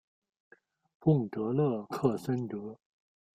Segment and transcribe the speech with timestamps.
[0.97, 2.79] 贡德勒克桑格。